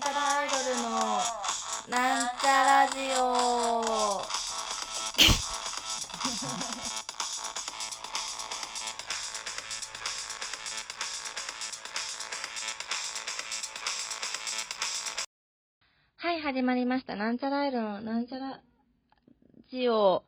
[0.00, 0.90] なんちゃらアイドルの
[1.90, 4.22] なんちゃラジオ
[16.16, 17.14] はい、始まりました。
[17.16, 18.60] なんちゃらアイドルのなんちゃら
[19.70, 20.22] ジオ。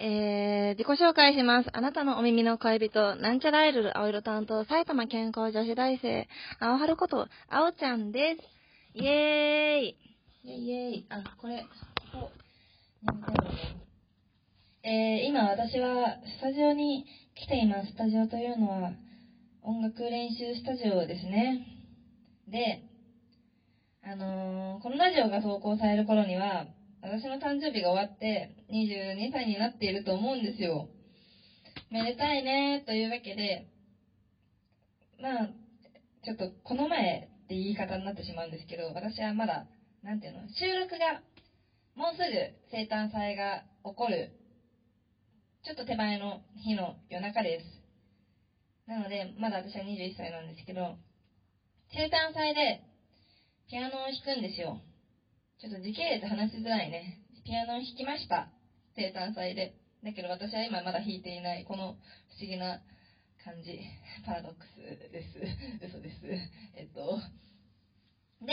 [0.00, 1.70] えー、自己紹介します。
[1.72, 6.28] あなたのお耳の恋人、なんちゃらアイドル青色担当、埼玉健康女子大生、
[6.60, 8.57] 青春こと、青ちゃんです。
[8.94, 9.96] イエーイ
[10.44, 11.62] イエイイエイあ、これ、
[12.12, 12.30] ここ、
[14.82, 17.92] えー、今私はスタジオに来ています。
[17.92, 18.92] スタジオというのは、
[19.62, 21.66] 音楽練習スタジオですね。
[22.48, 22.82] で、
[24.02, 26.66] あのー、このラジオが投稿される頃には、
[27.02, 30.88] 私の誕生日が終わって22歳になっていると思うんですよ。
[31.90, 33.68] めでたいねというわけで、
[35.20, 35.48] まあ、
[36.24, 39.64] ちょっとこの前って言い方になってしまうんですけど、私はまだ、
[40.04, 41.24] なんていうの、収録が、
[41.96, 42.28] もうすぐ
[42.70, 44.36] 生誕祭が起こる、
[45.64, 47.64] ちょっと手前の日の夜中です。
[48.86, 50.98] なので、まだ私は21歳なんですけど、
[51.88, 52.84] 生誕祭で
[53.70, 54.82] ピアノを弾くんですよ。
[55.58, 57.24] ちょっと時系列話しづらいね。
[57.46, 58.52] ピアノを弾きました。
[58.94, 59.72] 生誕祭で。
[60.04, 61.96] だけど私は今まだ弾いていない、この
[62.36, 62.82] 不思議な
[63.48, 63.80] 感じ。
[64.28, 64.76] パラドックス
[65.10, 65.40] です。
[65.80, 66.18] 嘘です。
[66.76, 67.18] えっと。
[68.44, 68.52] で、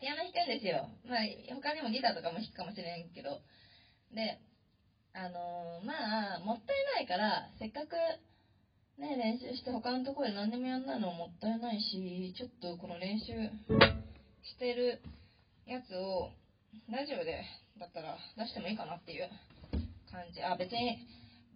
[0.00, 0.90] ピアノ弾くんですよ。
[1.06, 1.20] まあ、
[1.54, 3.40] 他にもギターとかも弾くかもしれんけど。
[4.12, 4.38] で、
[5.14, 7.96] あのー、まあ、もったいないから、せっかく、
[8.98, 13.32] ね、練習して他のところで何でもやんないのもったいないし、ちょっとこの練習
[14.42, 15.00] してる
[15.64, 16.30] やつを、
[16.90, 17.44] ラジオで、
[17.78, 19.28] だったら出してもいいかなっていう
[20.10, 20.42] 感じ。
[20.42, 20.98] あ、別に、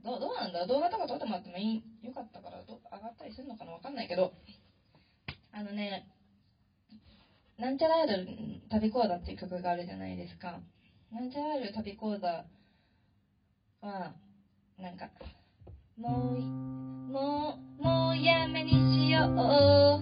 [0.05, 0.67] どうどうなんだ？
[0.67, 3.73] 動画とか撮ってもらってもいい、よかったからど、上がったりするのかな？
[3.73, 4.33] わかんないけど、
[5.53, 6.07] あのね、
[7.59, 8.27] なんちゃらアイドル
[8.71, 10.61] 旅講座っていう曲があるじゃないですか。
[11.11, 12.45] なんちゃらアイドル旅講座
[13.81, 14.13] は、
[14.79, 15.09] なんか、
[15.97, 16.39] もう、
[17.11, 19.35] もう、もうやめにしよう。
[19.35, 19.99] わ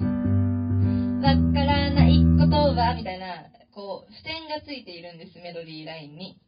[1.54, 6.38] からないことは、みたいな、こう、付箋がついているんです、メロディーラインに。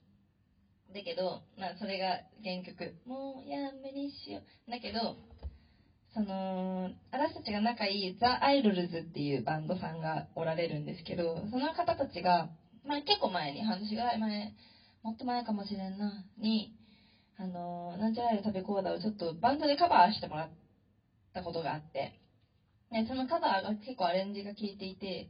[0.98, 2.92] だけど、まあ、それが原曲。
[3.06, 4.70] もうやめにしよう。
[4.70, 5.14] だけど、
[6.12, 12.50] その、私たちが仲いいザ・アイドルズっていうバンドさんがおられるんですけど、その方たちが、
[12.84, 14.52] まあ結構前に、半年ぐらい前、
[15.04, 16.72] もっと前かもしれんな、に、
[17.36, 20.50] あの、なんちゃらアイドル食べコーダーをちょっとバンドでカバーしてもらっ
[21.32, 22.18] たことがあって、
[22.90, 25.28] で、そのカバーが結構アレンジが効いていて、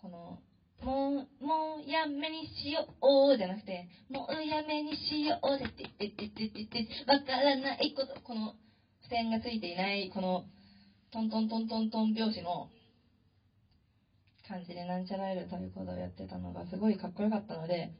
[0.00, 0.38] この、
[0.84, 8.54] もう、もうやめにしようじゃなくて、もうやめにしようでててててててわからないこと、この
[9.02, 10.44] 付箋がついていない、この
[11.10, 12.68] トントントントントン拍子の
[14.46, 17.90] 感じでなんちゃらえるということをやってたのがすごいかっこよかったので、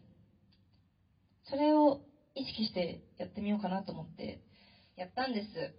[1.49, 2.01] それを
[2.35, 4.41] 意識してやってみようかなと思って
[4.97, 5.75] やったんです。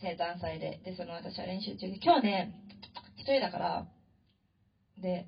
[0.00, 0.80] 生誕祭で。
[0.84, 2.54] で、その私は練習中で、今日ね、
[3.16, 3.86] 一人だから、
[4.98, 5.26] で、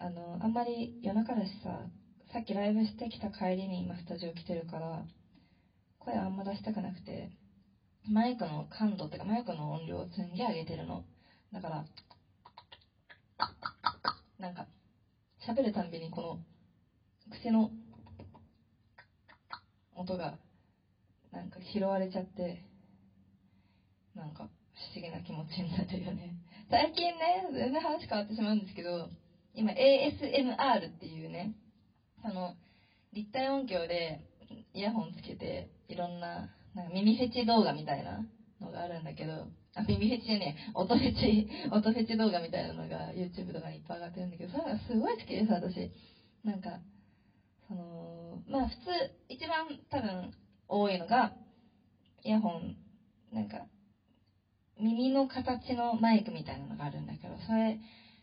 [0.00, 1.88] あの、あんまり夜中だしさ、
[2.32, 5.04] さっきライブしてきた帰りに今スタジオ来てるから、
[5.98, 7.30] 声あんま出したくなくて、
[8.08, 11.02] マイクの感度っていうかマイクの音量をすんげえ上げてるの。
[11.52, 11.84] だから、
[14.38, 14.66] なんか、
[15.48, 16.38] 喋るたんびにこの、
[17.30, 17.70] 癖の
[19.96, 20.38] 音が、
[21.32, 22.62] なんか拾われちゃって、
[24.14, 26.36] なんか不思議な気持ちになってるよね。
[26.70, 29.08] 最近ね、全然話変わってしまうんですけど、
[29.58, 31.52] 今 ASMR っていうね、
[32.22, 32.54] その、
[33.12, 34.20] 立体音響で
[34.72, 38.24] イヤホンつけて、いろんな、なんか耳フェチ動画みたいな
[38.60, 45.90] のがあるんだけど、あ、耳フェチね、音フェチ、 音フェチ動画みたいなのが YouTube とかにいっぱい上がってるんだけど、それがすごい好きです、私。
[46.44, 46.78] なんか、
[47.66, 48.80] その、まあ普通、
[49.28, 50.32] 一番多分
[50.68, 51.32] 多いのが、
[52.22, 52.76] イヤホン、
[53.32, 53.66] なんか、
[54.78, 57.80] 耳の形のマイクみたいなのがあるんだけど、それ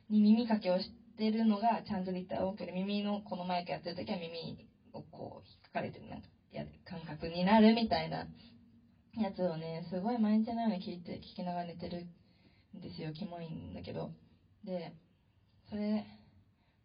[0.10, 8.28] に耳かけをしてるのがちゃんと立体音響で、耳のこのマイクやってる時は耳をこう引っかかれてるなんかや感覚になるみたいな
[9.18, 12.06] やつをね、すごい毎日のように聞いて、聞きながら寝てる
[12.78, 13.14] んですよ。
[13.14, 14.12] キモいんだけど。
[14.66, 14.94] で、
[15.70, 16.06] それ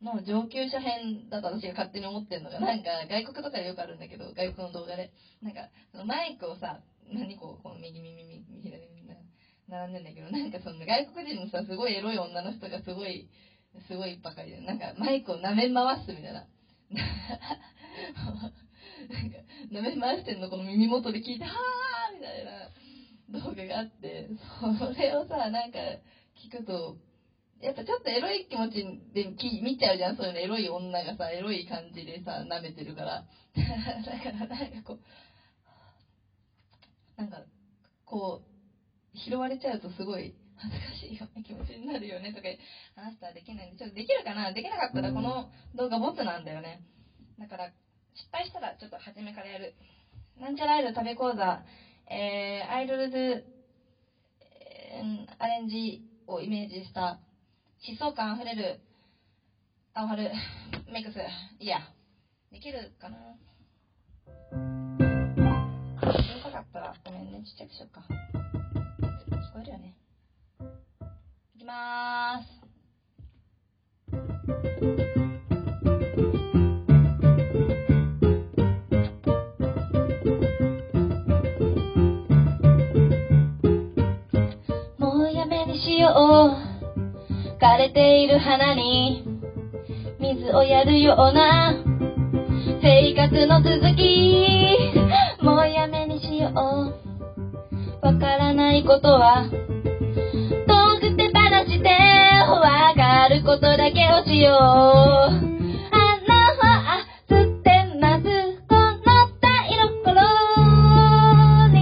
[0.00, 5.12] の上級者編だと私が勝手に思ってるのが、なんか外国とかでよくあるんだけど、外国の動画で。
[5.42, 6.80] なんか、そのマイクをさ、
[7.12, 9.00] 何こう、こう右耳、右左耳。
[9.70, 13.30] 並んでんだけど、なんかその外国人のさ、すごいエロい女の人がすごい、
[13.88, 16.46] すごいばかりで、なんかマイクを舐め回すみたいな。
[19.10, 19.36] なんか、
[19.72, 22.70] 舐め回してんのこの耳元で聞いて、はーみたいな
[23.44, 24.28] 動画があって、
[24.78, 25.78] それをさ、なんか
[26.36, 26.96] 聞くと、
[27.60, 28.84] やっぱちょっとエロい気持ち
[29.14, 29.26] で
[29.62, 30.38] 見ちゃうじゃん、そういうの。
[30.38, 33.24] エロい女がさ、エロい感じでさ、舐めてるから。
[33.54, 34.98] だからなんかこ
[37.18, 37.42] う、なんか、
[38.06, 38.40] こ
[39.14, 42.48] う、拾われちゃうとすごい恥ずかしいような気持ちになるよねとか
[42.94, 43.68] 話したらできない。
[43.68, 44.52] んで、ちょっとできるかな？
[44.52, 46.84] できなかったらこの動画ボツなんだよね。
[47.38, 47.72] だから、
[48.14, 49.74] 失敗したらちょっと初めからやる。
[50.38, 51.62] なんちゃらアイドル食べ講座、
[52.10, 57.20] えー、アイドルズ、えー、アレンジをイメージした。
[57.80, 58.80] 疾走感あふれる。
[59.94, 60.30] 青春。
[60.92, 61.16] メイクス、
[61.58, 61.78] いや、
[62.52, 63.16] できるかな？
[64.52, 64.56] う
[66.06, 68.02] るさかったらごめんね、ちっちゃくしようか。
[68.10, 69.96] 聞こえるよね。
[71.70, 72.60] いきまーす。
[86.00, 87.62] よう。
[87.62, 89.22] 枯れている花に
[90.18, 91.74] 水をやるような
[92.82, 94.88] 生活の続き。
[95.42, 96.54] もうやめにしよう。
[98.04, 99.50] わからないことは
[103.30, 104.56] ることだけをしよう。
[104.56, 104.58] あ
[106.26, 106.98] らは
[107.30, 108.24] 映ってます。
[108.68, 108.98] この
[109.40, 109.46] 台
[109.78, 110.18] の頃
[111.68, 111.78] に。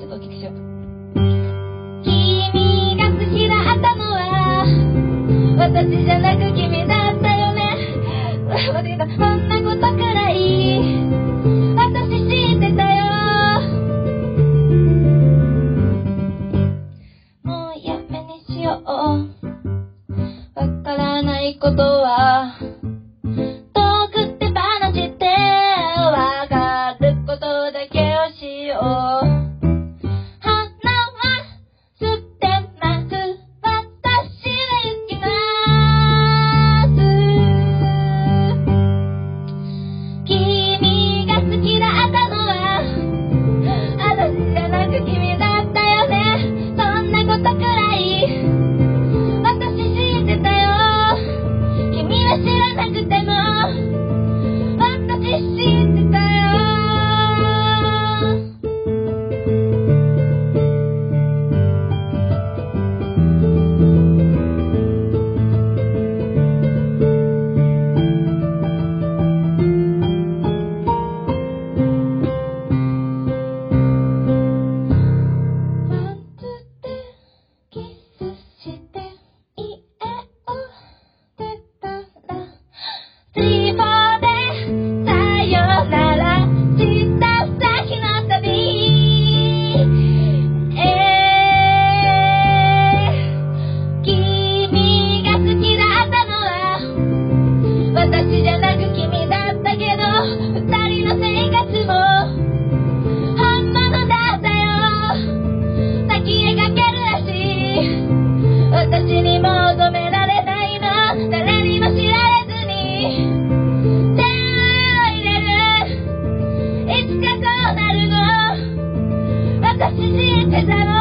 [0.00, 0.54] ちょっと大きくしよう。
[2.02, 4.66] 君が好きだったのは、
[5.60, 7.62] 私じゃなく君だったよね。
[8.48, 9.57] 間違えた。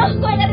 [0.08, 0.47] algo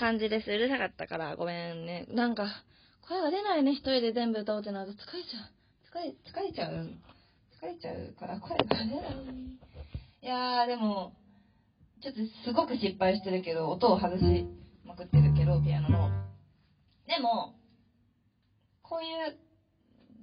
[0.00, 0.50] 感じです。
[0.50, 2.06] うるさかったからごめんね。
[2.08, 2.46] なんか、
[3.06, 5.52] 声が出ないね、一人で全部歌おうってなると疲れちゃう。
[5.92, 6.88] 疲れ、疲れちゃう。
[7.60, 8.96] 疲れちゃうから声が出ない。
[10.22, 11.12] いやー、でも、
[12.02, 14.46] ちょっとすごく失敗してるけど、音を外し
[14.86, 16.10] まくってるけど、ピアノの。
[17.06, 17.54] でも、
[18.82, 19.36] こういう、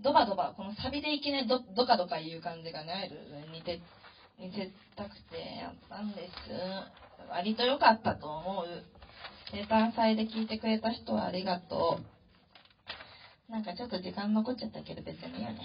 [0.01, 3.11] ドバドバ、このサビでいきなりドドカドカいう感じがね、
[3.53, 3.79] 似て、
[4.39, 6.33] 似せたくてやったんです。
[7.29, 8.96] 割と良かったと思う。
[9.51, 11.99] 生誕祭で聞いてくれた人はありがと
[13.49, 13.51] う。
[13.51, 15.59] なんかちょっと時間残っちゃったけど別にいいよね。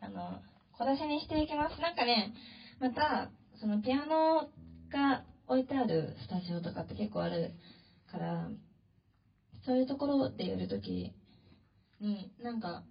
[0.00, 0.40] あの、
[0.72, 1.80] 小出しにしていきます。
[1.80, 2.32] なんかね、
[2.80, 4.48] また、そのピアノ
[4.90, 7.52] が置いてあるスタジオとかって結構ある
[8.10, 8.48] から、
[9.66, 11.12] そういうところでやるとき
[12.00, 12.82] に、なんか、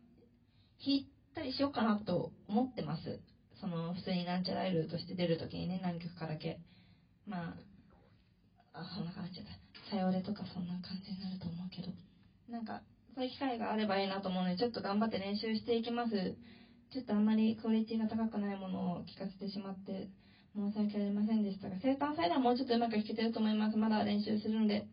[0.86, 3.20] 弾いたりしようかなと思ってます。
[3.60, 6.60] その、普通になんちゃらイルとして出るときにね、何曲かだけ。
[7.26, 7.56] まあ、
[8.78, 9.50] あ、そんな感じだ。
[9.90, 11.88] さよれとかそんな感じになると思うけど
[12.52, 12.82] なんか
[13.16, 16.36] そういう機会があればいいなと思うので、ちょっと頑張って練習していきます。
[16.94, 20.08] ちょっとあんまりクオリティが高くないものを聞かせてしまって、
[20.56, 23.78] 申し訳ありませんでしたが、生誕祭ではもうちょっとうまく弾けてると思います。
[23.78, 24.86] まだ練習するんで、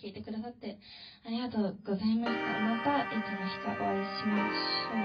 [0.00, 0.78] 聞いてくださって
[1.26, 2.58] ありがとうございました。
[2.60, 4.96] またいつの日かお会いしましょ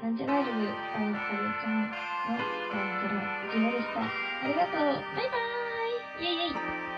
[0.00, 0.02] う。
[0.02, 2.48] なんちゃらイル、あゆかるちゃんのなん
[2.98, 3.20] ちゃら
[3.52, 4.00] ジオでした。
[4.00, 5.14] ありがとう。
[5.14, 5.51] バイバイ
[6.20, 6.91] イェイイェイ